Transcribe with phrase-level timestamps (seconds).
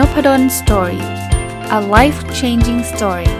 [0.00, 1.04] Nopadol's Story
[1.78, 3.30] a life changing story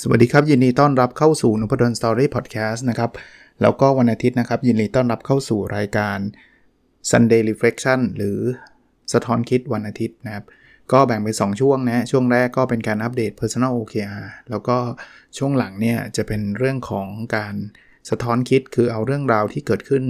[0.00, 3.10] สวัสดีครับ ยินดีต้อนรับเข้าสู่นพดล Story Podcast นะครับ
[3.62, 6.18] แล้วก็วันอาทิตย์นะครับ ยินดีต้อนรับเข้าสู่รายการ
[7.10, 8.38] Sunday Reflection หรือ
[9.12, 10.44] สะท้อนคิดวันอาทิตย์นะครับ
[10.92, 14.76] ก็แบ่งเป็น 2 ช่วงนะ ช่วงแรกก็เป็นการอัปเดต Personal OKR แล้วก็
[15.38, 17.54] ช่วงหลังเนี่ยจะเป็นเรื่องของการ
[18.10, 20.04] สะท้อนคิดคือเอาเรื่องราวที่เกิดขึ้น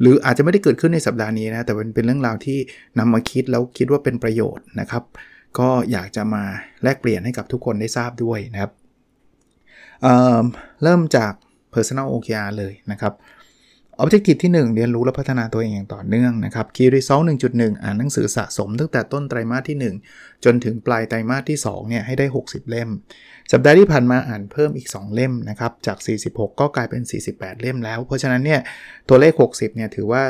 [0.00, 2.58] หรืออาจจะไม่ได้เกิดขึ้นในสัปดาห์นี้นะ แต่เป็นเป็นเรื่องราวที่
[2.98, 5.04] นำมาคิดแล้วคิดว่าเป็นประโยชน์นะครับ
[5.58, 6.44] ก็อยากจะมา
[6.82, 8.72] แลกเปลี่ยนให้กับทุกคนได้ทราบด้วยนะครับ
[10.02, 11.32] เเริ่มจาก
[11.74, 13.12] Personal OKR เลยนะครับ
[14.02, 22.88] Objective ที่ 1 เรียนรู้และพัฒนาตัวเองอย่างต่อเนื่องนะครับ Key Result 1.1 อ่านหนังสือสะสมตั้งแต่ต้นไตรมาสที่ 1 จนถึงปลายไตรมาสที่2เนี่ยให้ได้ 60 เล่ม
[23.52, 28.60] สัปดาห์ที่ผ่านมาอ่านเพิ่มอีก 2 เล่มนะครับจาก 46 ก็กลายเป็น 48 เล่มแล้ว เพราะฉะนั้นเนี่ย
[29.08, 30.22] ตัวเลข 60 เนี่ยถือว่า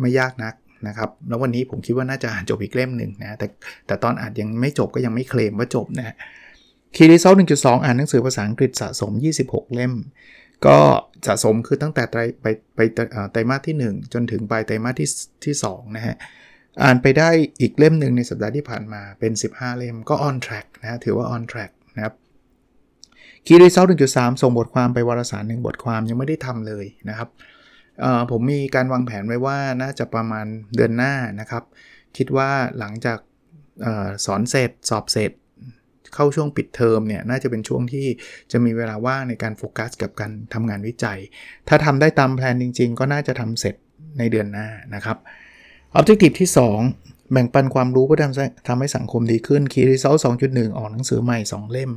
[0.00, 0.54] ไม่ยากนัก
[0.88, 3.46] นะครับแล้ววันนี้ผมคิดว่าน่าจะอ่านจบอีกเล่มหนึ่งนะแต่
[3.86, 6.14] แต่ตอนอ่านยังไม่จบก็ยังไม่เคลมว่าจบนะ
[6.96, 9.12] คีรีเซล1.2 อ่านหนังสือภาษาอังกฤษสะสม
[9.44, 9.92] 26 เล่ม
[10.66, 10.78] ก็
[11.26, 12.80] สะสมคือตั้งแต่ไตรไปไป
[13.32, 15.08] ไตรมาสที่ 1 จนถึงปลายไตรมาสที่
[15.44, 16.16] ที่2นะฮะ
[16.82, 22.14] อ่านไปได้อีกเล่มหนึ่งในสัปดาห์ที่ผ่านมาเป็น 15 เล่มก็ on track นะถือว่า on track นะครับ
[23.46, 27.28] คีรีเซล1.3ส่งบทความไปวารสารหนึ่งบทความยังไม่ได้ทำเลยนะครับ
[28.30, 30.46] ผมมีการวางแผนไว้ว่าน่าจะประมาณ
[30.76, 31.64] เดือนหน้านะครับ
[32.16, 33.18] คิดว่าหลังจาก
[33.86, 33.88] อ
[34.24, 35.32] สอนเสร็จสอบเสร็จ
[36.14, 38.06] เข้าช่วงปิดเทอมเนี่ยน่าจะเป็นช่วงที่
[38.52, 41.18] จะมีเวลาว่างในการโฟกัสกับการทำงานวิจัย
[41.68, 43.74] ถ้าทำได้ตามแผนจริง ๆ ก็น่าจะทำเสร็จ
[44.18, 45.16] ในเดือนหน้านะครับ
[45.98, 46.50] Objective ที่
[46.90, 48.18] 2 แบ่งปันความรู้เพื่อ
[48.68, 50.18] ทำให้สังคมดีขึ้น Key Result
[50.48, 51.92] 2.1ออกหนังสือใหม่ 2 เล่ม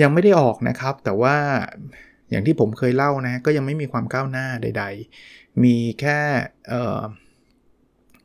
[0.00, 1.36] ยังไม่ได้ออกนะครับ แต่ว่า
[2.30, 4.84] อย่างที่ผมเคยเล่านะก็ยังไม่มีความก้าวหน้าใด
[5.22, 6.18] ๆ มีแค่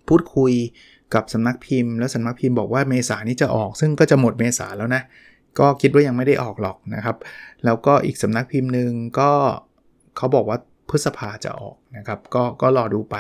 [0.08, 0.54] พูดคุย
[1.16, 5.02] กับสำนักพิมพ์ แล้วสำนักพิมพ์บอกว่าเมษานี้จะออก ซึ่งก็จะหมดเมษาแล้วนะ
[5.60, 7.18] ก็คิดว่ายังไม่ได้ออกหรอกนะครับ
[7.66, 9.32] แล้วก็อีกสำนักพิมพ์หนึ่งก็
[10.18, 10.58] เขาบอกว่า
[10.90, 13.16] พฤษภาจะออกนะครับ ก็ก็รอดูไป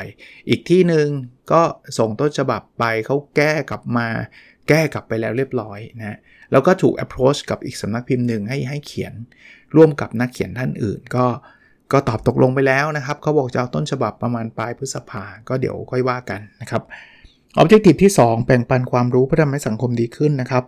[0.50, 1.07] อีกที่หนึ่ง
[1.51, 1.61] ก็
[1.97, 4.07] ส่งต้นฉบับไปเขาแก้กลับมา
[4.69, 6.17] แก้กลับไปแล้วเรียบร้อยนะ
[6.51, 9.13] แล้วก็ถูก approach กับอีกสำนักพิมพ์หนึ่งให้ให้เขียน
[9.75, 11.25] ร่วมกับนักเขียนท่านอื่น ก็
[11.94, 16.83] ก็ตอบตกลงไปแล้วนะครับเขาบอกจะเอาต้นฉบับประมาณปลายพฤษภาก็เดี๋ยวค่อยว่ากันนะครับ
[17.61, 20.63] Objective ที่ 2 แบ่งปันความรู้เพื่อทำให้สังคมดีขึ้นนะครับ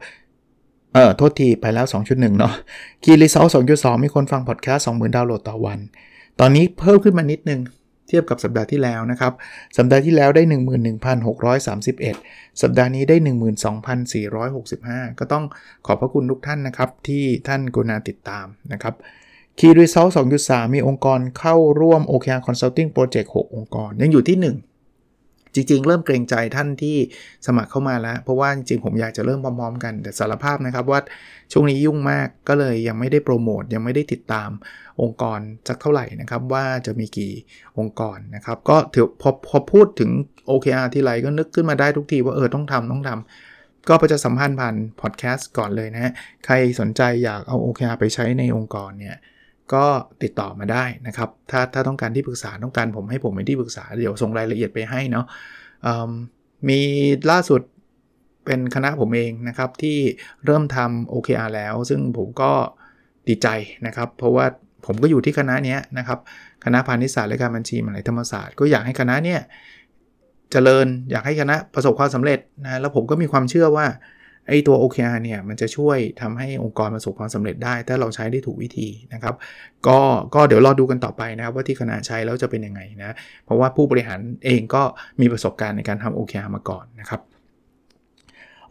[0.93, 2.53] เออโทษทีไปแล้ว 2.1 เนาะ
[3.03, 5.79] Key Result 2.2 มีคนฟังพอดแคสต์20,000 ดาวน์โหลดต่อวัน
[6.39, 7.61] ตอนนี้เพิ่มขึ้นมานิดนึง
[8.07, 9.33] เทียบกับสัปดาห์ที่แล้วนะครับ
[9.77, 10.43] สัปดาห์ที่แล้วได้
[11.71, 13.15] 11,631 สัปดาห์นี้ได้
[14.37, 15.43] 12,465 ก็ต้อง
[15.85, 18.95] ขอบพระคุณทุกท่านนะครับ ที่ท่านกรุณาติดตามนะครับ
[19.59, 20.07] Key Result
[20.41, 24.76] 2.3 มีองค์กรเข้าร่วม OKR Consulting Project 6 องค์กร ยังอยู่ที่ 1
[25.57, 26.97] จริง ๆ เริ่มเกรงใจท่านที่
[27.47, 30.99] สมัครเข้ามาแล้ว เพราะว่าจริงๆผมอยากจะเริ่มพร้อมๆ กัน แต่สารภาพนะครับว่า
[31.51, 34.49] ช่วงนี้ยุ่งมากก็เลยยังไม่ได้โปรโมทยังไม่ได้ติดตาม
[35.01, 37.33] องค์กรสักเท่าไหร่นะครับ ว่าจะมีกี่
[37.79, 40.11] องค์กรนะครับ ก็ถือพอพอพูดถึง
[40.49, 46.11] OKR ที่ไรก็นึกขึ้นมาได้ทุกทีว่าเออต้องทำต้องทำก็ประจะสัมพันธ์ผ่านพอดแคสต์ก่อนเลยนะฮะ
[46.45, 49.17] ใครสนใจอยากเอา OKR ไปใช้ในองค์กรเนี่ย
[49.73, 49.85] ก็
[50.23, 55.25] ติดต่อมาได้นะครับ ถ้าถ้าต้องการที่ปรึกษาต้องการผมให้ผมเป็นที่ปรึกษาเดี๋ยวส่งรายละเอียดไปให้เนาะ
[56.69, 56.79] มี
[57.31, 57.61] ล่าสุด
[58.45, 59.97] เป็นคณะผมเองนะครับที่
[60.45, 62.51] เริ่มทำ OKR แล้ว ซึ่งผมก็
[63.27, 63.47] ดีใจ
[63.87, 64.45] นะครับ เพราะว่า
[64.85, 66.19] ผมก็อยู่ที่คณะนี้นะครับ
[66.65, 69.39] คณะพาณิชยศาสตร์และการบัญชีมหาวิทยาลัยธรรมศาสตร์ก็อยากให้คณะเนี้ย
[70.51, 73.85] เจริญอยากให้คณะประสบความสำเร็จนะแล้วผมก็มีความเชื่อว่า
[74.47, 79.35] ไอ้ตัว OKR เนี่ยมันจะช่วยทำให้องค์กรประสบความสำเร็จได้ ถ้าเราใช้ได้ถูกวิธีนะครับ
[79.87, 79.99] ก็
[80.35, 83.11] ก็เดี๋ยวรอดูกันต่อไปนะครับว่าที่คณะใช้แล้วจะเป็นยังไงนะ
[83.45, 84.83] เพราะว่าผู้บริหารเองก็
[85.21, 87.21] มีประสบการณ์ในการทำ OKR มาก่อนนะครับ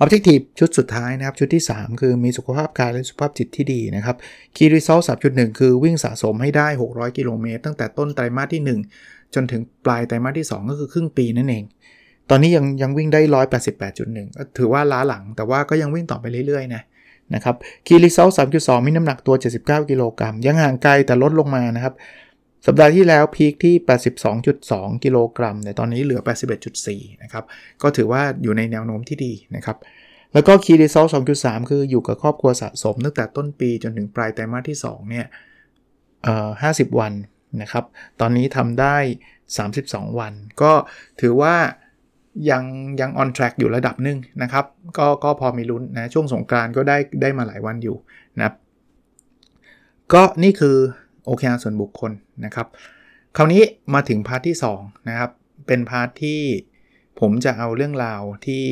[0.03, 4.17] Objective ชุดสุดท้ายนะครับ ชุดที่ 3 คือมีสุขภาพกายและสุขภาพจิตที่ดีนะครับ
[4.57, 8.63] Key Result 3.1 คือวิ่งสะสมให้ได้ 600 กิโลเมตรตั้งแต่ต้นไตรมาสที่
[9.03, 11.65] 1 จนถึงปลายไตรมาสที่ 2 ก็คือครึ่งปีนั่นเอง
[12.31, 13.21] ตอนนี้ยังยังวิ่งได้
[13.89, 16.83] 188.1 ถือว่าล้าหลัง แต่ว่าก็ยังวิ่งต่อไปเรื่อยๆนะ
[17.35, 17.57] นะครับ
[17.87, 21.95] คีรีเซล3.2 มีน้ำหนักตัว 79 กิโลกรัม ยังห่างไกลแต่ลดลงมานะครับ
[22.67, 23.75] สัปดาห์ที่แล้วพีคที่
[24.39, 26.21] 82.2 กิโลกรัมแต่ตอนนี้เหลือ
[26.73, 27.45] 81.4 นะครับ
[27.83, 29.77] ก็ถือว่าอยู่ในแนวโน้มที่ดีนะครับ
[30.33, 31.07] แล้วก็คีรีเซล
[31.39, 35.27] 2.3 คืออยู่กับครอบครัวสะสมตั้งแต่ต้นปีจนถึงปลายไตรมาสที่ 2 เนี่ย
[36.25, 37.13] เอ่อ50 วัน
[37.63, 37.85] นะครับ
[38.21, 38.97] ตอนนี้ทำได้
[39.57, 40.33] 32 วัน
[40.63, 40.73] ก็
[41.21, 41.55] ถือว่า
[42.51, 42.65] ยัง
[43.01, 44.65] ยัง on track อยู่ระดับหนึ่งนะครับ
[44.99, 47.97] ก็ก็พอมีลุ้นนะ ช่วงสงกรานก็ได้ได้มาหลายวันอยู่
[48.37, 48.55] นะครับ
[50.13, 50.77] ก็นี่คือ
[51.27, 52.13] OKR ส่วนบุคคล
[52.45, 52.67] นะครับ
[53.37, 53.63] คราวนี้
[53.95, 55.31] มาถึง part ที่ 2 นะครับ
[55.67, 56.41] เป็น part ที่
[57.21, 58.67] ผมจะเอาเรื่องราวที่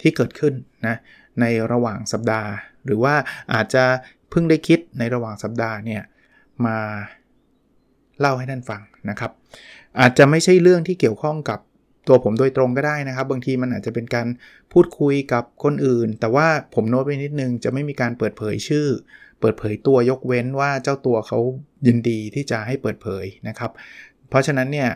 [0.00, 0.54] ที่เกิดขึ้น
[0.86, 0.96] นะ
[1.40, 2.50] ในระหว่างสัปดาห์
[2.86, 3.14] หรือว่า
[3.52, 3.84] อาจจะ
[4.30, 6.02] เพิ่งได้คิดในระหว่างสัปดาห์เนี่ย
[6.66, 6.78] มา
[8.20, 9.32] เล่าให้ท่านฟังนะครับ
[10.00, 11.60] อาจจะไม่ใช่เรื่องที่เกี่ยวข้องกับ
[12.08, 14.26] ตัวผมโดยตรงก็ได้นะครับ บางทีมันอาจจะเป็นการ
[14.72, 18.86] พูดคุยกับคนอื่น แต่ว่าผมโน้ตไปนิดนึงจะไม่มีการเปิดเผยชื่อ
[19.40, 21.38] เปิดเผยตัวยกเว้นว่าเจ้าตัวเขา
[21.86, 23.70] ยินดีที่จะให้เปิดเผยนะครับ
[24.30, 24.88] เพราะฉะนั้นเนี่ย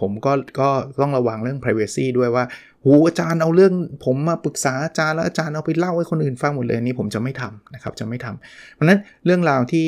[0.00, 0.68] ผมก็ก็
[1.02, 2.44] ต้องระวังเรื่อง privacy ด้วยว่า
[2.84, 3.74] หูอาจารย์เอาเรื่อง
[4.04, 9.86] ผมมาปรึกษาอาจารย์แล้วอาจารย์เอาไปเล่าให้คนอื่นฟังหมดเลยนี่ผมจะไม่ทำนะครับจะไม่ทำเพราะนั้นเรื่องราวที่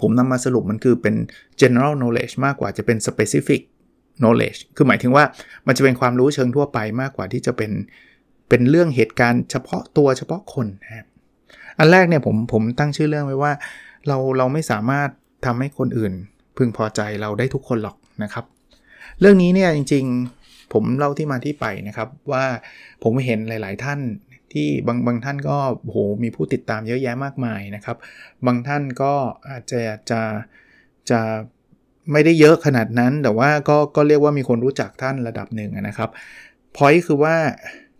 [0.00, 1.14] ผมนำมาสรุปมันคือเป็น
[1.60, 3.60] general knowledge มากกว่าจะเป็น specific
[4.22, 5.24] knowledge คือหมายถึงว่า
[5.66, 7.72] มันจะเป็นความรู้เชิงทั่วไปมากกว่าที่จะเป็น
[8.48, 11.06] เป็นเรื่องเหตุการณ์เฉพาะตัวเฉพาะคนนะครับ
[11.78, 13.52] อันแรกเนี่ยผมผมตั้งชื่อเรื่องไว้ว่า
[14.06, 15.08] เราเราไม่สามารถ
[15.46, 16.12] ทำให้คนอื่น
[16.56, 18.44] พึงพอใจเราได้ทุกคนหรอกนะครับ
[19.20, 22.44] เรื่องนี้เนี่ยจริงๆผมเล่าที่มาที่ไปนะครับว่า
[23.02, 24.00] ผมเห็นหลาย ๆ ท่าน
[24.52, 27.96] ที่บางบางท่านก็โหมีผู้ติดตามเยอะแยะมากมายนะครับ
[28.46, 29.12] บางท่านก็
[29.50, 29.80] อาจจะ
[30.10, 30.20] จะ
[31.10, 31.20] จะ
[32.12, 36.10] ไม่ได้เยอะขนาดนั้น แต่ว่าก็ก็เรียกว่ามีคนรู้จักท่านระดับหนึ่งนะครับ
[36.76, 37.36] พอยคือว่า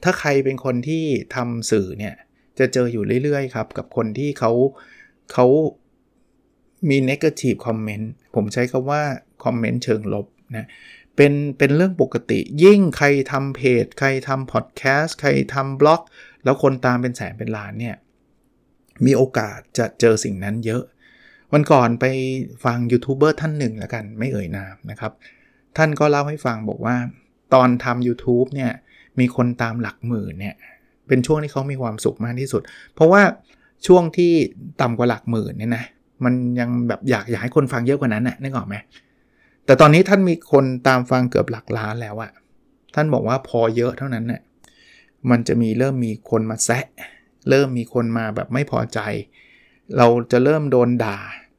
[0.03, 2.15] ถ้าใครเป็นคนที่ทำสื่อเนี่ย
[2.59, 4.53] จะเจออยู่เรื่อยๆครับ กับคนที่เขา
[5.33, 5.47] เขา
[6.89, 9.03] มี negative comment ผมใช้คำว่า
[9.45, 10.27] คอมเมนต์เชิงลบ
[10.57, 10.67] นะ
[11.17, 16.03] เป็นเป็นเรื่องปกติยิ่งใครทำเพจ ใครทำพอดแคสต์ใครทำบล็อก
[16.45, 17.97] แล้วคนตามเป็นแสนเป็นล้านเนี่ย
[19.07, 20.83] มีโอกาสจะเจอสิ่งนั้นเยอะ
[21.53, 22.07] วันก่อนไป
[22.65, 25.13] ฟังยูทูบเบอร์ท่านหนึ่งแล้วกันไม่เอ่ยนามนะครับ
[25.77, 26.97] ท่านก็เล่าให้ฟังบอกว่า
[27.55, 28.73] ตอนทำ u t u b e เนี่ย
[29.19, 30.55] มีคนตามหลักหมื่นเนี่ย
[31.09, 32.63] เป็นช่วงที่เขามีความสุขมากที่สุด
[32.95, 33.23] เพราะว่า
[33.87, 34.33] ช่วงที่
[34.81, 35.85] ต่ำกว่าหลักหมื่นเนี่ยนะ
[36.25, 38.75] มันยังแบบอยากอยากให้คนฟังเยอะกว่านั้นนะนึกออกไหม
[39.65, 42.31] แต่ตอนนี้ท่านมีคนตามฟังเกือบหลักล้านแล้วอะ
[42.95, 44.43] ท่านบอกว่าพอเยอะเท่านั้นเนี่ย
[45.31, 46.85] มันจะมีเริ่มมีคนมาแซะ
[47.51, 49.01] เริ่มมีคนมาแบบไม่พอใจ
[49.97, 51.19] เราจะเริ่มโดนด่า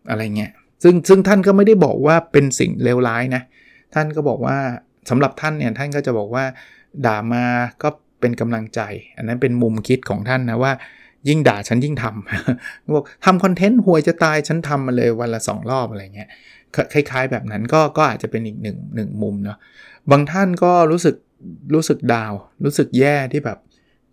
[0.10, 0.52] อะไรเงี้ย
[0.84, 3.42] ซึ่งซึ่งท่านก็ไม่ได้บอกว่าเป็นสิ่งเลวร้ายนะ
[3.96, 4.58] ท่านก็บอกว่า
[5.10, 6.44] สำหรับท่านเนี่ยท่านก็จะบอกว่า
[7.06, 7.46] ด่ามา
[7.84, 7.90] ก็
[8.20, 8.82] เป็นกำลังใจ
[9.18, 10.72] อันนั้นเป็นมุมคิดของท่านนะว่า
[11.30, 16.30] ยิ่งด่าฉันยิ่งทำบอกทำคอนเทนต์ห่วยจะตายฉันทำมาเลยวันละสองรอบอะไรเงี้ย
[16.94, 19.58] คล้าย ๆ แบบนั้นก็ก็อาจจะเป็นอีกหนึ่งหนึ่งมุมเนาะ
[20.12, 21.16] บางท่านก็รู้สึก
[21.74, 22.34] รู้สึกดาว
[22.64, 23.58] รู้สึกแย่ที่แบบ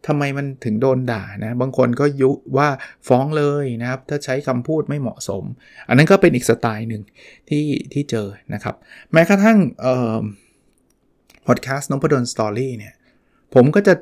[0.06, 2.68] ทำไมมันถึงโดนด่านะ บางคนก็ยุว่า
[3.08, 5.44] ฟ้องเลยนะครับ ถ้าใช้คำพูดไม่เหมาะสม
[5.88, 7.02] อันนั้นก็เป็นอีกสไตล์หนึ่ง
[7.48, 8.74] ที่ที่เจอนะครับ
[9.12, 10.20] แม้กระทั่งเอ่อ
[11.46, 12.94] พอดแคสต์นพดลสตอรี่เนี่ย
[13.54, 13.94] ผมก็จะ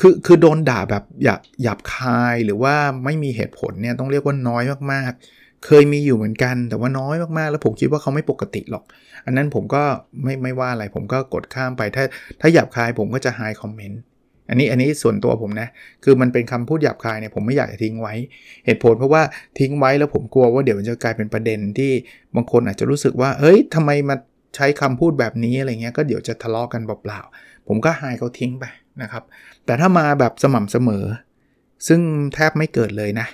[0.00, 2.74] คือคือโดนด่าแบบหยาบหยาบคายหรือว่า
[3.04, 8.84] ไม่มีเหตุผลเนี่ยต้องเรียกว่าน้อยมากๆ เคยมีอยู่เหมือนกันแต่ว่าน้อยมากๆ แล้วผมคิดว่าเขาไม่ปกติหรอก
[9.26, 9.82] อันนั้นผมก็
[10.22, 12.04] ไม่ไม่ว่าอะไรผมก็กดข้ามไปถ้า
[12.40, 14.00] ถ้าหยาบคายผมก็จะไฮคอมเมนต์
[14.50, 15.68] อันนี้อันนี้ส่วนตัวผมนะ
[16.04, 18.14] คือมันเป็นคำพูดหยาบคายเนี่ยผมไม่อยากจะทิ้งไว้
[18.66, 19.22] เหตุผลเพราะว่า
[19.58, 21.92] ทิ้งไว้แล้วผมกลัวว่าเดี๋ยวมันจะกลายเป็นประเด็นที่
[22.34, 24.16] บางคนอาจจะรู้สึกว่า เฮ้ยทำไมมา
[24.56, 28.64] ใช้คำพูดแบบนี้อะไรเงี้ยก็เดี๋ยวจะทะเลาะกกันเปล่าๆ ผมก็หายเขาทิ้งไป
[29.02, 29.22] นะครับ
[29.66, 31.04] แต่ถ้ามาแบบสม่ำเสมอ
[31.88, 32.00] ซึ่ง
[32.34, 33.26] แทบไม่เกิดเลยนะ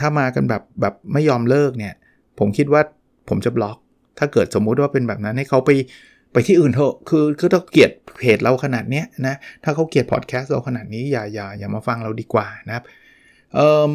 [0.00, 1.94] ถ้ามากันแบบแบบไม่ยอมเลิกเนี่ย
[2.38, 2.82] ผมคิดว่า
[3.28, 3.78] ผมจะบล็อก
[4.18, 5.70] ถ้าเกิดสมมุติว่าเป็นแบบนั้นให้เขาไป
[6.32, 9.34] ไปที่อื่นเถอะคือคือถ้าเกลียดเพจเราขนาดเนี้ยนะ
[9.64, 12.84] ถ้าเขาเกลียดพอดแคสต์เราขนาดนี้อย่าอย่าอย่ามาฟังเราดีกว่านะครับ
[13.54, 13.90] เอ่อ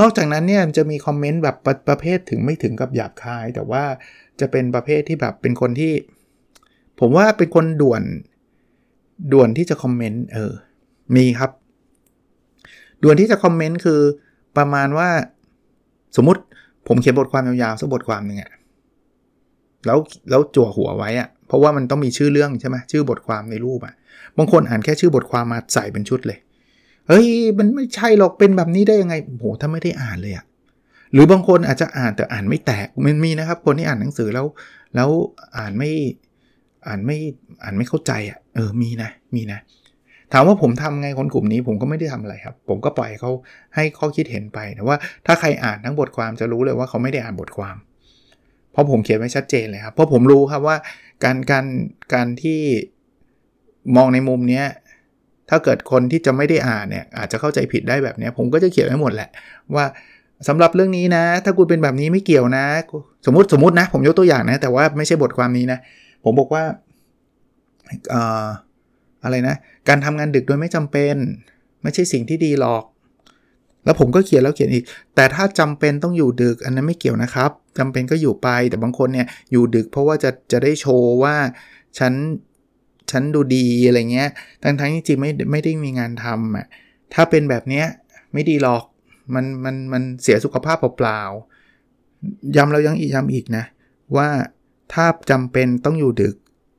[0.00, 3.84] นอกจากนั้นเนี่ยจะมีคอมเมนต์แบบประประเภทถึงไม่ถึงกับหยาบคาย แต่ว่า
[4.40, 5.92] จะเป็นประเภทที่แบบเป็นคนที่
[7.00, 8.02] ผมว่าเป็นคนด่วน
[9.32, 10.52] ด่วนที่จะคอมเมนต์เออ
[11.16, 11.50] มีครับ
[13.02, 14.00] ด่วนที่จะคอมเมนต์คือ
[14.56, 15.08] ประมาณว่า
[16.16, 16.42] สมมติ
[16.88, 18.50] ผมเขียนบทความยาวๆสักบทความหนึ่งอะ
[19.86, 19.98] แล้ว
[20.30, 23.94] แล้วจั่วหัวไว้อะ เพราะว่ามันต้องมีชื่อเรื่องใช่ไหมชื่อบทความในรูปอะ
[24.38, 26.38] บางคนอ่านแค่ชื่อบทความมาใส่เป็นชุดเลย
[27.08, 27.26] เฮ้ย
[27.58, 30.44] มันไม่ใช่หรอกเป็นแบบนี้ได้ยังไงโหถ้าไม่ได้อ่านเลยอะ
[31.12, 34.46] หรือบางคนอาจจะอ่านแต่อ่านไม่แตกมันมีนะครับ คนที่อ่านหนังสือแล้ว
[34.94, 35.08] แล้ว
[35.58, 35.90] อ่านไม่
[36.86, 37.18] อ่านไม่
[37.64, 39.58] อ่านไม่เข้าใจอะ่ะเออมีนะมีนะ
[40.32, 43.30] ถามว่าผมทำไงคนกลุ่มนี้ ผมก็ไม่ได้ทำอะไรครับ ผมก็ปล่อยเขา
[43.74, 47.76] ให้ข้อคิดเห็นไปแต่ว่าถ้าใครอ่านทั้งบทความจะรู้เลยว่าเขาไม่ได้อ่านบทความ
[48.76, 50.76] เพราะผมเขียนไว้ชัดเจนเลยครับ เพราะผมรู้ครับว่า
[51.24, 51.66] การการ
[52.14, 52.60] การที่
[53.96, 54.66] มองในมุมเนี้ย
[55.50, 59.28] ถ้าเกิดคนที่จะไม่ได้อ่านเนี่ยอาจจะเข้าใจผิดได้แบบนี้ผมก็จะเขียนไว้หมดแหละ
[59.74, 59.84] ว่า
[60.48, 62.64] สำหรับเรื่องนี้นะ ถ้าคุณเป็นแบบนี้ไม่เกี่ยวนะ
[63.26, 65.78] สมมติสมมตินะ ผมยกตัวอย่างนะ แต่ว่าไม่ใช่บทความนี้นะ
[66.24, 66.64] ผมบอกว่า
[69.24, 69.54] อะไรนะ
[69.88, 71.14] การทำงานดึกโดยไม่จำเป็น
[71.82, 72.84] ไม่ใช่สิ่งที่ดีหรอก
[73.86, 81.36] แล้วผมก็เขียนแล้วเขียนอีก แต่ถ้าจำเป็นต้องอยู่ดึกอันนั้นไม่เกี่ยวนะครับจำเป็นก็อยู่ไป แต่บางคนเนี่ยอยู่ดึกเพราะว่าจะจะได้โชว์ว่า
[81.98, 82.12] ฉัน
[83.10, 84.28] ฉันดูดีอะไรเงี้ย
[84.62, 86.66] ทั้งทั้งจริงไม่ไม่ได้มีงานทำอะ
[87.14, 87.86] ถ้าเป็นแบบเนี้ย
[88.32, 88.84] ไม่ดีหรอก
[89.34, 93.64] มันมันมันเสียสุขภาพเปล่าๆย้ำเรายังอีกย้ำอีกนะ
[94.16, 94.28] ว่า
[94.92, 96.34] ถ้าจำเป็นต้องอยู่ดึก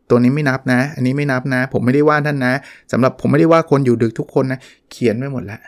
[0.10, 2.54] ตัวนี้ไม่นับนะ อันนี้ไม่นับนะ ผมไม่ได้ว่าท่านนะ
[2.92, 4.60] สำหรับผมไม่ได้ว่าคนอยู่ดึกทุกคนนะ
[4.92, 5.60] เขียนไว้หมดแล้ว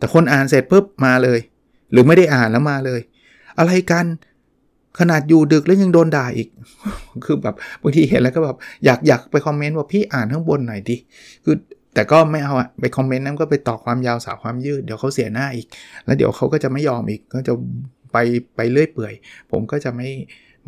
[0.00, 1.40] แต่คนอ่านเสร็จปุ๊บมาเลย
[1.92, 3.00] หรือไม่ได้อ่านแล้วมาเลย
[3.58, 4.06] อะไรกัน
[4.98, 6.48] ขนาดอยู่ดึกแล้วยังโดนด่าอีก
[7.24, 10.96] คือแบบบางทีเห็นแล้วก็แบบอยากอยากไปคอมเมนต์ว่าพี่อ่านข้างบนหน่อยดิ
[11.44, 11.56] คือ
[11.94, 15.66] แต่ก็ไม่เอาอะไปคอมเมนต์นั้นก็ไปต่อความยาวสาวความยืด เดี๋ยวเขาเสียหน้าอีก
[16.04, 17.52] แล้วเดี๋ยวเขาก็จะไม่ยอมอีก ก็จะ
[18.12, 18.16] ไป
[18.56, 19.14] ไปเรื่อยเปื่อย
[19.50, 20.08] ผมก็จะไม่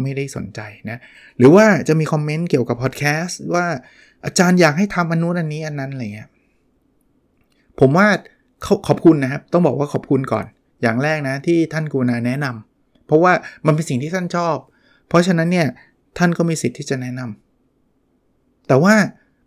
[0.03, 0.61] ไม่ได้สนใจ
[0.91, 0.99] นะ
[1.39, 3.67] หรือว่าจะมีคอมเมนต์เกี่ยวกับพอดแคสต์ว่า
[4.25, 6.29] อาจารย์อยากให้ทำอันนู้นอันนี้อันนั้นอะไรเงี้ย
[7.81, 8.09] ผมว่า
[8.89, 10.45] ขอบคุณนะครับ ต้องบอกว่าขอบคุณก่อน
[10.83, 13.33] อย่างแรกนะที่ท่านกูนาแนะนำเพราะว่า
[13.67, 14.57] มันเป็นสิ่งที่ท่านชอบ
[15.09, 15.69] เพราะฉะนั้นเนี่ย
[16.19, 18.95] ท่านก็มีสิทธิ์ที่จะแนะนำแต่ว่า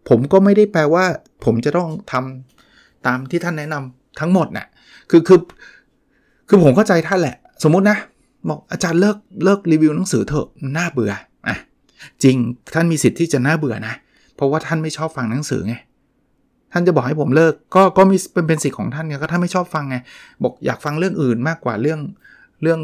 [0.10, 1.06] ผมก็ไม่ได้แปลว่า
[1.46, 4.68] ผมจะต้องทำตามที่ท่านแนะนำทั้งหมดนะ่ะ
[5.10, 5.40] คือคือ
[6.48, 7.98] คือผมเข้าใจท่านแหละ สมมุตินะ
[8.50, 11.12] บอกอาจารย์เลิกเลิกรีวิวหนังสือเถอะน่าเบื่อ
[11.48, 11.58] อะ
[12.24, 12.36] จริง
[12.74, 13.94] ท่านมีสิทธิ์ที่จะน่าเบื่อนะ
[14.36, 15.76] เพราะว่าท่านไม่ชอบฟังหนังสือไง
[16.78, 19.98] ท่านจะบอกให้ผมเลิกก็ก็มีเป็นเป็นสิทธิ์ของท่านไงก็ท่านไม่ชอบฟังไง
[20.44, 22.00] บอกอยากฟังเรื่องอื่นมากกว่าเรื่อง
[22.62, 22.80] เรื่อง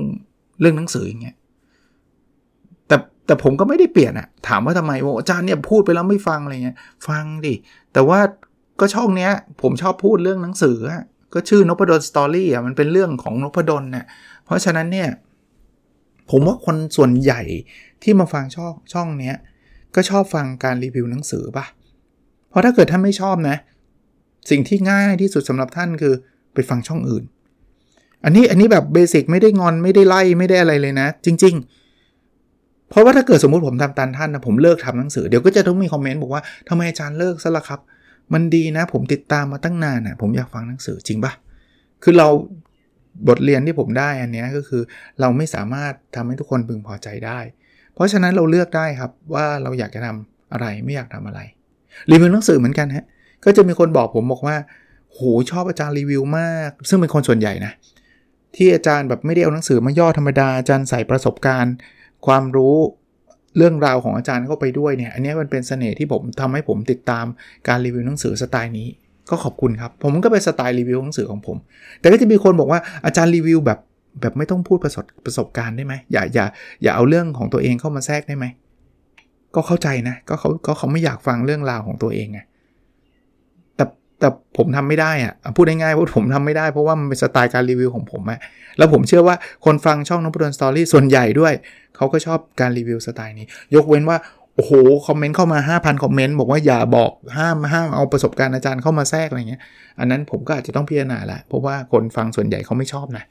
[0.61, 1.35] เรื่องหนังสืออย่างเงี้ย
[2.87, 2.95] แต่
[3.25, 7.53] แต่ผมก็ไม่ได้เปลี่ยนอะถามว่าทำไมโอ้อาจารย์เนี่ยพูดไปแล้วไม่ฟังอะไรเงี้ยฟังดิ
[7.93, 8.19] แต่ว่า
[8.79, 9.31] ก็ช่องเนี้ย
[9.61, 14.05] ผมชอบพูดเรื่องหนังสืออะก็ชื่อนพดลสตอรี่อะมันเป็นเรื่องของนพดลเนี่ย
[14.45, 15.09] เพราะฉะนั้นเนี่ย
[16.29, 17.41] ผมว่าคนส่วนใหญ่
[18.03, 19.35] ที่มาฟังช่องช่องเนี้ย
[19.95, 21.65] ก็ชอบฟังการรีวิวหนังสือปะ
[22.49, 23.57] เพราะถ้าเกิดท่านไม่ชอบนะ
[24.49, 26.13] สิ่งที่ง่ายที่สุดสำหรับท่านคือ
[26.53, 27.23] ไปฟังช่องอื่น
[28.25, 31.55] อันนี้อันนี้แบบเบสิกไม่ได้งอนไม่ได้ไล่ไม่ได้อะไรเลยนะ จริง
[32.21, 37.79] ๆ เพราะว่าถ้าเกิดสมมุติผมทำตันท่านนะผมเลิกทำหนังสือเดี๋ยวก็จะต้องมีคอมเมนต์บอกว่าทำไมอาจารย์เลิกซะละครับ
[38.33, 41.31] มันดีนะ ผมติดตามมาตั้งนานนะผมอยากฟังหนังสือจริงปะ
[42.03, 42.27] คือเรา
[43.27, 44.81] บทเรียนที่ผมได้อันนี้ก็คือ
[45.21, 47.39] เราไม่สามารถทำให้ทุกคนพึงพอใจได้
[47.93, 51.39] เพราะฉะนั้นเราเลือกได้ครับว่าเราอยากจะทำอะไรไม่อยากทำอะไร
[52.11, 53.05] รีวิวหนังสือเหมือนกันฮะ
[53.45, 54.57] ก็จะมีคนบอกผมบอกว่า
[55.11, 55.19] โห
[55.51, 57.73] ชอบอาจารย์รีวิวมาก ซึ่งเป็นคนส่วนใหญ่นะ
[58.55, 61.73] ที่อาจารย์แบบไม่ได้เอาหนังสือมาย่อธรรมดาอาจารย์ใส่ประสบการณ์
[62.25, 62.75] ความรู้
[63.57, 67.25] เรื่องราวของอาจารย์เข้าไปด้วยเนี่ย อันนี้มันเป็นเสน่ห์ที่ผมทำให้ผมติดตาม
[67.67, 68.87] การรีวิวหนังสือสไตล์นี้
[69.29, 71.57] ก็ขอบคุณครับ ผมก็เป็นสไตล์รีวิวหนังสือของผม
[71.99, 73.79] แต่ก็จะมีคนบอกว่าอาจารย์รีวิวแบบ
[74.21, 76.45] แบบไม่ต้องพูดประสบประสบการณ์ได้ไหมอย่าอย่า
[76.83, 78.45] อย่าเอาเรื่องของตัวเองเข้ามาแทรกได้ไหม
[79.55, 82.39] ก็เข้าใจนะก็เขาก็เขาไม่อยากฟังเรื่องราวของตัวเองไง
[84.21, 88.39] แต่ผมทำไม่ได้อะพูดง่ายๆว่าผมทำไม่ได้เพราะว่ามันเป็นสไตล์การรีวิวของผมอะ
[88.77, 89.35] แล้วผมเชื่อว่า
[89.65, 91.53] คนฟังช่องนพดล Story ส่วนใหญ่ด้วย
[91.95, 94.17] เขาก็ชอบการรีวิวสไตล์นี้ ยกเว้นว่า
[94.55, 94.71] โอ้โห
[95.07, 99.61] คอมเมนต์เข้ามา 5,000 คอมเมนต์บอกว่าอย่าบอกห้ามห้ามเอาประสบการณ์อาจารย์เข้ามาแทรกอะไรเงี้ย
[99.99, 103.25] อันนั้นผมก็อาจจะต้องพิจารณาแหละเพราะว่าคนฟังส่วนใหญ่เขาไม่ชอบนะ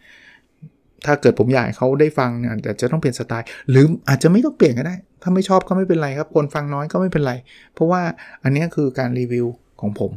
[1.07, 7.33] ถ้าเกิดผมอยากเขาได้ฟังเนี่ยจะต้องเปลี่ยนสไตล์ หรืออาจจะไม่ต้องเปลี่ยนก็ได้ ถ้าไม่ชอบก็ไม่เป็นไรครับ คนฟังน้อยก็ไม่เป็นไร
[7.75, 8.03] เพราะว่า
[8.45, 9.47] อันนี้คือการรีวิว
[9.81, 10.11] ของผม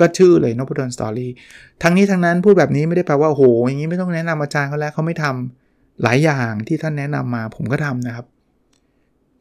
[0.00, 1.30] ก็ชื่อเลยนพดลสตอรี่
[1.82, 8.26] ทั้งนี้ทั้งนั้นพูดแบบนี้ไม่ได้แปลว่าโหอย่างนี้ไม่ต้องแนะนำอาจารย์เขาแล้วเขาไม่ทำหลายอย่างที่ท่านแนะนำมาผมก็ทำนะครับ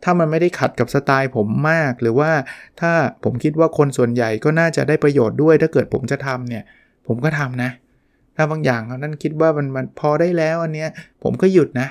[0.03, 2.31] ถ้ามันไม่ได้ขัดกับสไตล์ผมมาก หรือว่า
[2.81, 2.91] ถ้า
[3.23, 6.63] ผมคิดว่าคนส่วนใหญ่ก็น่าจะได้ประโยชน์ด้วย ถ้าเกิดผมจะทำเนี่ย
[7.07, 7.71] ผมก็ทำนะ
[8.35, 10.89] ถ้าบางอย่างนั้นคิดว่ามันมันพอได้แล้วอันเนี้ย
[11.23, 11.87] ผมก็หยุดนะ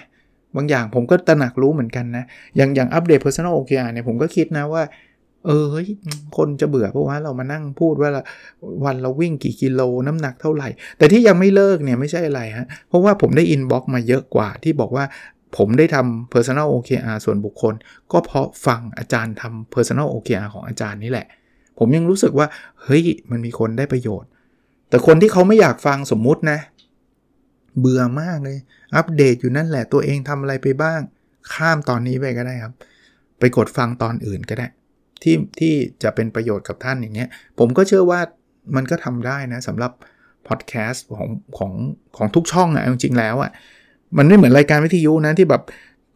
[0.56, 2.24] บางอย่างผมก็ตระหนักรู้เหมือนกันนะ
[2.56, 4.82] อย่างอย่างอัปเดต personal OKR เนี่ยผมก็คิดนะว่า
[5.46, 5.86] เออเฮ้ย
[6.36, 8.10] คนจะเบื่อเพราะว่าเรามานั่งพูดว่า
[8.84, 15.04] วันเราวิ่งกี่กิโลน้ำหนักเท่าไหร่ แต่ที่ยังไม่เลิกเนี่ยไม่ใช่อะไรฮะเพราะว่าผมได้อินบ็อกมาเยอะกว่าที่บอกว่า
[15.56, 17.74] ผมได้ทำ personal OKR ส่วนบุคคล
[18.12, 21.26] ก็เพราะฟังอาจารย์ทำ personal OKR ของอาจารย์นี่แหละ
[21.78, 22.46] ผมยังรู้สึกว่า
[22.82, 24.28] เฮ้ย มันมีคนได้ประโยชน์
[24.88, 26.58] แต่คนที่เขาไม่อยากฟังสมมุตินะ
[27.78, 28.58] เบื่อมากเลย
[28.96, 31.00] อัปเดตอยู่นั่นแหละตัวเองทำอะไรไปบ้าง
[31.54, 32.72] ข้ามตอนนี้ไปก็ได้ครับ
[33.38, 34.66] ไปกดฟังตอนอื่นก็ได้
[35.24, 37.28] ที่ที่จะเป็นประโยชน์กับท่านอย่างเงี้ย
[37.58, 38.20] ผมก็เชื่อว่า
[38.76, 39.92] มันก็ทำได้นะสำหรับ
[40.48, 41.28] พอดแคสต์ของ
[41.58, 41.72] ของ
[42.16, 43.50] ของทุกช่องอะจริงๆแล้วอะ
[44.18, 45.62] มันไม่เหมือนรายการวิทยุนะที่แบบ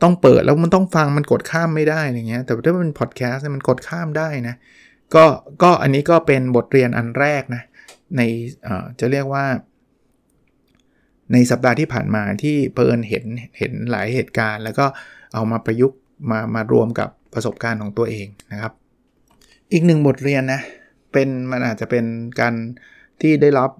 [0.02, 4.54] ต้องเปิดแล้วมันต้องฟังมันกดข้ามไม่ได้อะไรเงี้ยแต่ถ้าเป็นพอดแคสต์มันกดข้ามได้นะ
[5.14, 5.24] ก็
[5.62, 7.62] ก็อันนี้ก็เป็นบทเรียนอันแรกนะ
[8.16, 8.20] ใน
[9.00, 9.44] จะเรียกว่า
[11.32, 13.24] ในสัปดาห์ที่ผ่านมาที่เพินเห็น
[13.58, 14.86] เห็นหลายเหตุการณ์ แล้วก็
[15.34, 15.98] เอามาประยุกต์
[16.30, 18.72] มามารวมกับประสบการณ์ของตัวเองนะครับ
[19.72, 20.60] อีกหนึ่งบทเรียนนะ
[21.12, 22.04] เป็นมันอาจจะเป็น
[22.40, 22.54] การ
[23.20, 23.70] ที่ได้รับ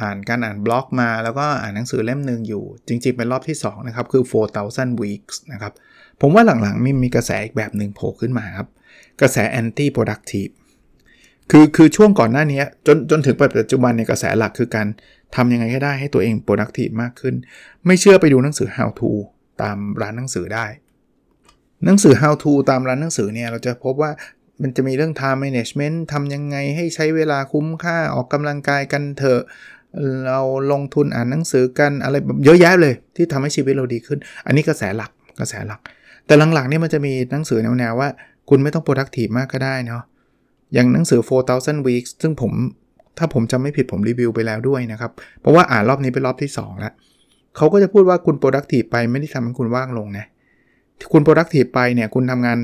[0.00, 4.22] อ่านการอ่านบล็อกมา แล้วก็อ่านหนังสือเล่มหนึ่งอยู่ จริง ๆ เป็นรอบที่ 2 นะครับ คือ
[4.62, 5.72] 4,000 weeks นะครับ
[6.20, 8.68] ผมว่าหลังๆมีมีกระแสอีกแบบหนึ่งโผล่ขึ้นมาครับ
[9.20, 10.52] กระแส anti productive
[11.50, 14.86] คือคือช่วงก่อนหน้านี้จนจนถึงปัจจุบันในกระแสหลักคือการ
[15.36, 17.34] ทำยังไงก็ได้ให้ตัวเอง productive มากขึ้น
[17.86, 19.10] ไม่เชื่อไปดูหนังสือ how to
[19.62, 20.66] ตามร้านหนังสือได้
[21.84, 24.10] หนังสือ how to ตามร้านหนังสือเนี่ยเราจะพบว่า
[24.62, 29.40] มันจะมีเรื่อง time management ทำยังไงให้ใช้เวลาคุ้มค่าออกกำลังกายกันเถอะ
[30.28, 30.40] เรา
[30.72, 35.80] ลงทุนอ่านหนังสือกันอะไรแบบเยอะแยะเลย ที่ทำให้ชีวิตเราดีขึ้น อันนี้กระแสหลักกระแสหลัก
[36.26, 38.08] แต่หลังๆเนี่ยมันจะมีหนังสือแนวๆว่า
[38.48, 40.02] คุณไม่ต้อง productive มากก็ได้เนาะ
[40.74, 41.20] อย่างหนังสือ
[41.54, 42.52] 4,000 weeks ซึ่งผม
[43.18, 46.92] ถ้าผมจำไม่ผิดผมรีวิวไปแล้วด้วยนะครับ เพราะว่าอ่านรอบนี้เป็นรอบที่2แล้ว
[47.56, 50.26] เขาก็จะพูดว่าคุณ productive ไปไม่ได้ทำให้คุณว่างลงนะ
[51.12, 52.58] คุณ productive ไปเนี่ยคุณทำงาน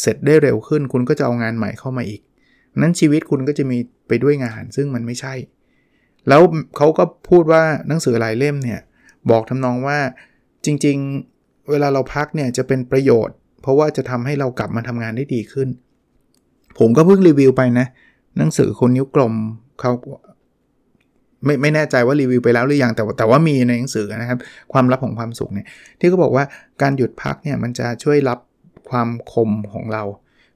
[0.00, 2.20] เสร็จได้เร็วขึ้น คุณก็จะเอางานใหม่เข้ามาอีก
[2.80, 5.34] นั้นชีวิตคุณก็จะมีไปด้วยงานซึ่งมันไม่ใช่
[6.28, 6.42] แล้ว
[6.76, 8.80] เขาก็พูดว่าหนังสือหลายเล่มเนี่ย
[9.30, 9.98] บอกทำนองว่า
[10.64, 15.68] จริงๆเวลาเราพักเนี่ยจะเป็นประโยชน์ เพราะว่าจะทำให้เรากลับมาทำงานได้ดีขึ้น
[16.78, 17.86] ผมก็เพิ่งรีวิวไปนะ
[18.38, 19.34] หนังสือคนนิ้วกลม
[19.80, 19.92] เขา
[21.44, 24.38] ไม่ไม่แน่ใจว่ารีวิวไปแล้วหรือยังแต่แต่ว่ามีในหนังสือนะครับ
[24.72, 25.66] ความลับของความสุขเนี่ย
[25.98, 26.44] ที่เขาบอกว่า
[26.82, 28.38] การหยุดพักเนี่ยมันจะช่วยรับ
[28.90, 30.02] ความคมของเรา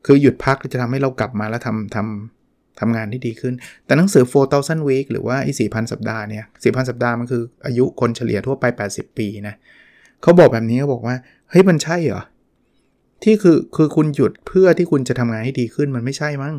[0.07, 3.55] คือหยุดพักจะทำให้เรากลับมาแล้วทำทำทำงานที่ดีขึ้น
[3.87, 4.25] แต่หนังสือ
[4.57, 9.55] 4,000 week หรือว่าไอ้4,000 สัปดาห์เนี่ย 4,000 สัปดาห์มันคืออายุคนเฉลี่ยทั่วไป 80 ปีนะ
[10.23, 11.17] เขาบอกแบบนี้เขาบอกว่า
[11.51, 12.23] เฮ้ยมันใช่เหรอ
[13.23, 16.55] ที่คือคือคุณหยุดเพื่อที่คุณจะทำงานให้ดีขึ้นมันไม่ใช่มั้ง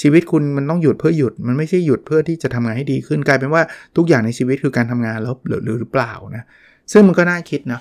[0.00, 3.62] ชีวิตคุณมันต้องหยุดเพื่อหยุดมันไม่ใช่หยุดเพื่อที่จะทำงานให้ดีขึ้นกลายเป็นว่า
[3.96, 6.44] ทุกอย่างในชีวิตคือการทำงานแล้วหรือหรือเปล่านะ
[6.92, 7.80] ซึ่งมันก็น่าคิดนะ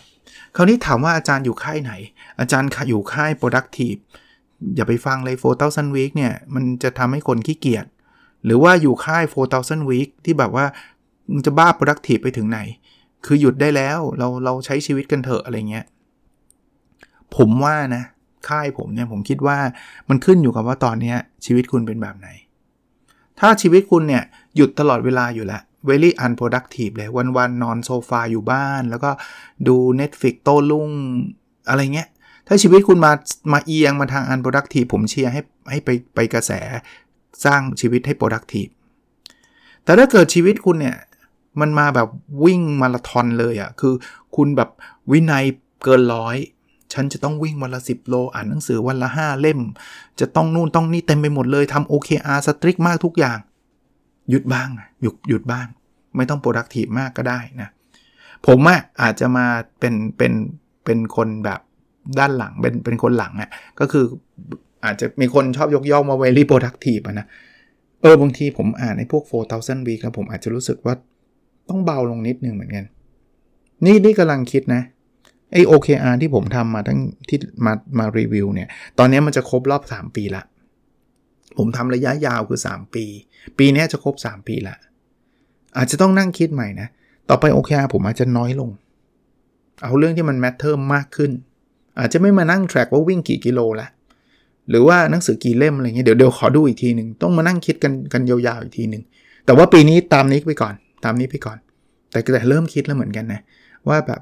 [0.56, 1.94] คราวนี้ถามว่าอาจารย์อยู่ค่ายไหน
[2.40, 4.00] อาจารย์อยู่ค่าย productive
[4.76, 7.86] อย่าไปฟังเลย4,000 week เนี่ย มันจะทำให้คนขี้เกียจ
[8.46, 9.24] หรือว่าอยู่ค่าย
[9.58, 10.66] 4,000 week ที่แบบว่า
[11.34, 12.60] มันจะบ้า productive ไปถึงไหน
[13.26, 15.86] คือหยุดได้แล้ว เราเราใช้ชีวิตกันเถอะอะไรเงี้ย
[17.36, 18.04] ผมว่านะ
[18.50, 19.58] ค่ายผมเนี่ย ผมคิดว่า
[20.10, 22.28] มันขึ้นอยู่กับว่าตอนนี้ชีวิตคุณเป็นแบบไหน
[23.40, 24.24] ถ้าชีวิตคุณเนี่ย
[24.56, 29.12] หยุดตลอดเวลาอยู่แล้ว very unproductive เลยวันๆนนอนโซฟาอยู่บ้าน แล้วก็
[29.68, 30.90] ดู Netflix โต้รุ่ง
[31.70, 32.10] อะไรเงี้ย
[32.48, 33.12] ถ้าชีวิตคุณมา
[33.54, 35.42] มาเอียงมาทาง unproductive ผมเชียร์ให้
[35.72, 36.52] ให้ไปไปกระแส
[37.46, 38.72] สร้างชีวิตให้ productive
[39.84, 40.98] แต่ถ้าเกิดชีวิตคุณเนี่ย
[41.62, 42.10] มันมาแบบ
[42.44, 43.94] วิ่งมาราธอนเลยอะ่ะคือ
[44.36, 44.70] คุณแบบ
[45.12, 45.46] วินัย
[45.84, 46.38] เกินร้อย
[46.94, 49.60] ฉันจะต้องวิ่งวันละ 10 โล อ่านหนังสือวันละ 5 เล่ม
[50.20, 53.38] จะต้องนู่นต้องนี่เต็มไปหมดเลยทำ OKR สตริกมากทุกอย่าง
[54.30, 54.70] หยุดบ้าง
[55.02, 55.68] หยุดหยุดบ้าง
[56.16, 57.70] ไม่ต้อง productive มากก็ได้นะ
[58.48, 59.46] ผมอะอาจจะมา
[59.80, 60.34] เป็นเป็น
[60.86, 61.60] เป็นคนแบบ
[62.20, 64.06] ด้านหลังเป็นเป็นคนหลังอะก็คือ
[64.86, 67.28] อาจจะมีคนชอบยกย่องมา very productive นะ
[68.02, 69.24] เออบางทีผมอ่านในพวก
[69.56, 70.96] 4,000 week แล้วผมอาจจะรู้สึกว่า
[71.70, 72.86] ต้องเบาลงนิดนึงเหมือนกัน
[73.86, 74.82] นี่นี่กำลังคิดนะ
[75.54, 78.68] ไอ OKR ที่ผมทำมาทั้งที่มามารีวิวเนี่ย
[79.00, 80.44] ตอนนี้มันจะครบรอบ 3 ปีละ
[81.58, 83.06] ผมทำระยะยาวคือ 3 ปี
[83.58, 84.76] ปีนี้จะครบ 3 ปีละ
[85.78, 86.88] อาจจะต้องนั่งคิดใหม่นะ
[87.30, 88.70] ต่อไป OKR ผมอาจจะน้อยลง
[89.84, 91.32] เอาเรื่องที่มัน matter มากขึ้น
[92.00, 93.88] อาจจะไม่มานั่ง track ว่าวิ่งกี่กิโลละ
[94.70, 99.04] หรือว่าหนังสือกี่เล่มอะไรเงี้ยเดี๋ยวเดี๋ยวขอดูอีกทีหนึ่งต้องมานั่งคิดกันกันยาวๆอีกทีหนึ่ง
[99.46, 100.74] แต่ว่าปีนี้ตามนี้ไปก่อน
[101.06, 101.58] ตามนี้ไปก่อน
[102.12, 103.42] แต่แต่เริ่มคิดแล้วเหมือนกันนะ
[103.88, 104.22] ว่าแบบ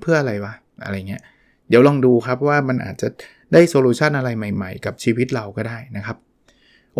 [0.00, 1.22] เพื่ออะไรวะอะไรเงี้ย
[1.68, 3.08] เดี๋ยวลองดูครับว่ามันอาจจะ
[3.52, 6.16] ได้ solution อะไรใหม่ ๆ กับชีวิตเราก็ได้นะครับ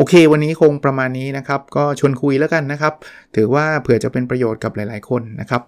[0.00, 2.94] โอเค วันนี้คงประมาณนี้นะครับ ก็ชวนคุยแล้วกันนะครับ
[3.36, 5.62] ถือว่าเผื่อจะเป็นประโยชน์กับหลาย ๆ คนนะครับ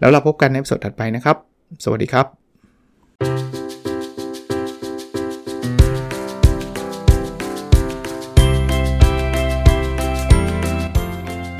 [0.00, 1.36] แล้วเราพบกันในสดถัดไปนะครับ
[1.84, 2.26] สวัสดีครับ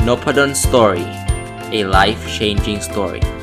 [0.07, 1.07] n o p a d o n Story
[1.79, 3.38] a life changing story